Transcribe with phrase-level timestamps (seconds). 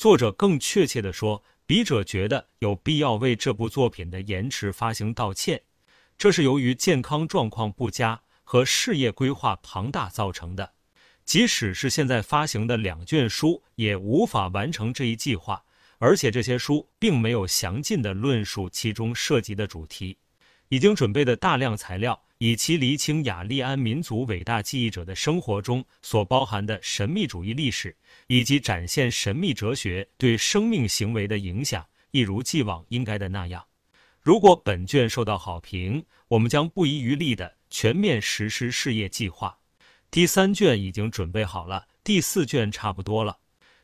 [0.00, 5.60] 作者更确切地说，笔者觉得有必要为这部作品的延迟发行道歉，
[6.16, 10.72] 这是由于健康状况不佳和事业规划庞大造成的。
[11.26, 15.62] 即使是现在发行的两卷书，也无法完成这一计划。
[15.98, 20.16] 而且这些书并没有详尽的论述其中涉及的主题，
[20.70, 27.94] 已经准备的大量材料，以其厘清雅利安民族伟大记忆者的生活中所包含的神秘主义历史，
[28.28, 33.62] 以及展现神秘哲学对生命行为的影响，一如既往应该的那样。
[34.22, 39.58] 如果本卷受到好评，我们将不遗余力地全面实施事业计划。
[40.10, 43.36] 第三卷已经准备好了，第四卷差不多了。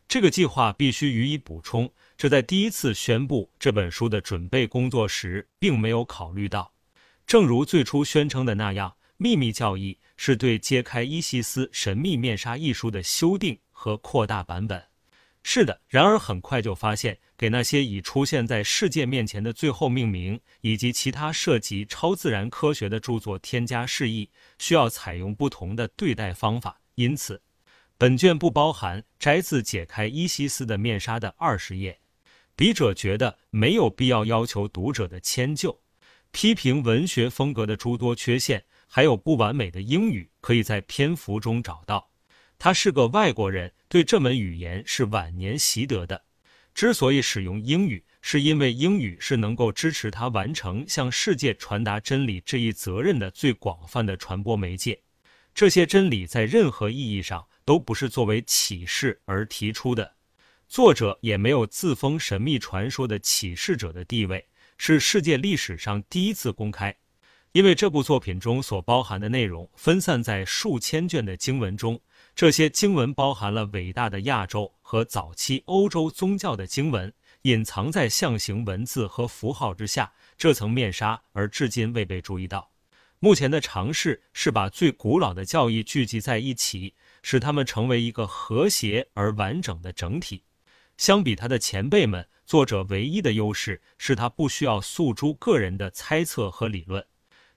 [0.09, 1.93] 这个计划必须予以补充。
[2.17, 6.73] 这在第一次宣布这本书的准备工作时，并没有考虑到。
[7.27, 14.81] 正如最初宣称的那样，《秘密教义》是对揭开伊西斯神秘面纱一书的修订和扩大版本。
[15.43, 26.81] 是的，然而很快就发现，给那些已出现在世界面前的最后命名以及其他涉及超自然科学的著作添加释义，需要采用不同的对待方法。
[26.95, 27.43] 因此，
[27.99, 31.99] 本卷不包含摘自《解开伊西斯的面纱》的二十页。
[32.55, 35.79] 笔者觉得没有必要要求读者的迁就，
[36.37, 42.11] 批评文学风格的诸多缺陷，还有不完美的英语，可以在篇幅中找到。
[42.59, 46.27] 他是个外国人，对这门语言是晚年习得的。
[46.75, 55.01] 之所以使用英语，是因为英语是能够支持他完成向世界传达真理这一责任的最广泛的传播媒介。
[55.55, 60.17] 这些真理在任何意义上都不是作为启示而提出的。
[60.69, 64.47] 作者也没有自封神秘传说的启示者的地位，
[64.77, 66.97] 是世界历史上第一次公开。
[67.53, 71.99] 因为这部作品中所包含的内容分散在数千卷的经文中，
[72.35, 77.11] 这些经文包含了伟大的亚洲和早期欧洲宗教的经文，
[77.43, 82.71] 隐藏在象形文字和符号之下，这层面纱而至今未被注意到。
[83.19, 86.93] 目前的尝试是把最古老的教义聚集在一起，
[87.23, 90.43] 使它们成为一个和谐而完整的整体。
[90.97, 97.05] 相比他的前辈们，作者唯一的优势是他不需要诉诸个人的猜测和理论，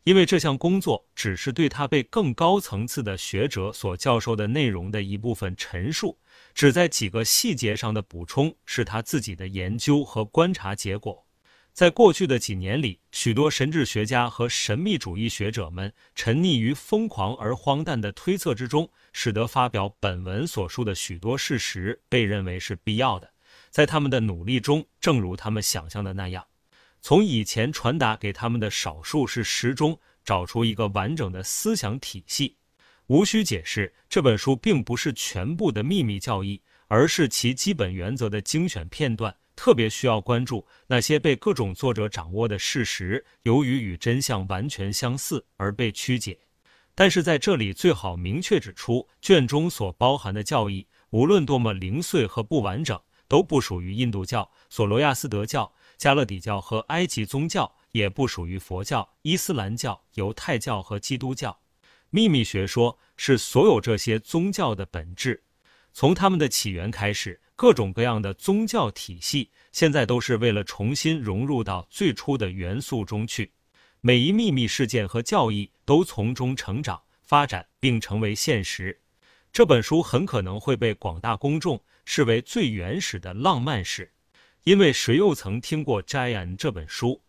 [0.03, 6.17] 因为这项工作只是对他被更高层次的学者所教授的内容的一部分陈述，
[6.53, 11.25] 只在几个细节上的补充是他自己的研究和观察结果。
[11.74, 18.90] 在过去的几年里，许多神智学家和神秘主义学者们沉溺于疯狂而荒诞的推测之中。
[19.12, 23.34] 使得发表本文所述的许多事实被认为是必要的，
[23.72, 26.46] 在他们的努力中，正如他们想象的那样，
[27.02, 32.56] 从以前传达给他们的少数事实中找出一个完整的思想体系。
[33.08, 39.35] 无需解释，这本书并不是全部的秘密教义，而是其基本原则的精选片段。
[39.59, 46.40] 特别需要关注那些被各种作者掌握的事实，由于与真相完全相似而被曲解。
[46.96, 52.97] 但是在这里最好明确指出，卷中所包含的教义，无论多么零碎和不完整，
[53.28, 61.59] 都不属于印度教、索罗亚斯德教、加勒底教和埃及宗教，也不属于佛教、伊斯兰教、犹太教和基督教。
[62.09, 65.44] 秘密学说是所有这些宗教的本质，
[65.91, 73.52] 从他们的起源开始，各种各样的宗教体系现在都是为了重新融入到最初的元素中去。
[74.00, 78.97] 每一秘密事件和教义都从中成长、发展并成为现实。
[79.52, 84.09] 这本书很可能会被广大公众视为最原始的浪漫史，
[84.64, 87.22] 因为谁又曾听过《Giant》这本书？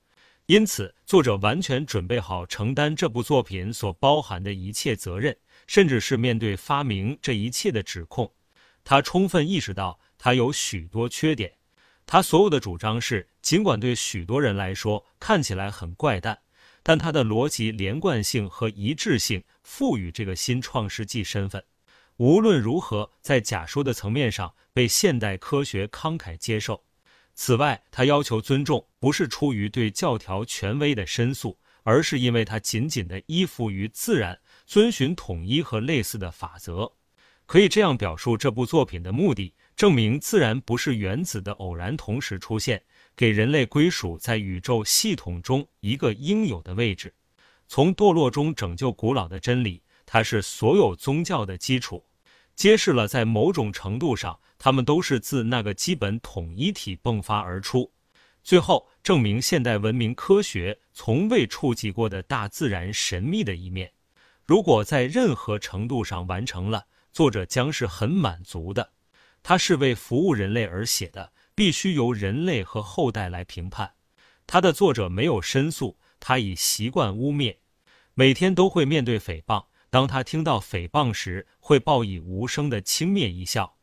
[0.47, 5.37] 因此，作者完全准备好承担这部作品所包含的一切责任，
[5.67, 8.33] 甚至是面对发明这一切的指控。
[8.91, 11.53] 他充分意识到他有许多缺点。
[12.07, 16.41] 他所有的主张是，尽管对许多人来说看起来很怪诞。
[16.83, 21.63] 但他的逻辑连贯性和一致性赋予这个新创世纪身份，
[22.17, 26.83] 无论如何，在假说的层面上被现代科学慷慨接受。
[27.37, 36.93] 此外，他要求尊重，不是出于对教条权威的申诉，而是因为他紧紧地依附于自然，遵循统一和类似的法则。
[37.51, 42.81] 可以这样表述这部作品的目的：证明自然不是原子的偶然同时出现。
[43.17, 47.13] 给人类归属在宇宙系统中一个应有的位置，
[47.67, 52.05] 从堕落中拯救古老的真理，它是所有宗教的基础，
[52.55, 57.91] 揭示了在某种程度上，它们都是自那个基本统一体迸发而出。
[58.45, 63.91] 最后，证明现代文明科学从未触及过的大自然神秘的一面。
[64.47, 68.93] 如果在任何程度上完成了，作者将是很满足的。
[69.43, 73.95] 他是为服务人类而写的，必须由人类和后代来评判。
[74.47, 77.57] 他的作者没有申诉，他已习惯污蔑，
[78.15, 79.67] 每天都会面对诽谤。
[79.89, 83.79] 当他听到诽谤时，会报以无声的轻蔑一笑。